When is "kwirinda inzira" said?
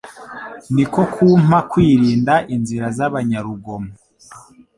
1.71-2.87